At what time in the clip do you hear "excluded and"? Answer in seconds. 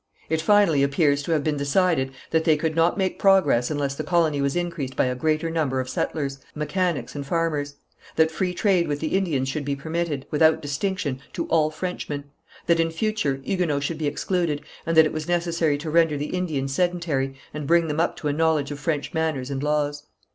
14.07-14.97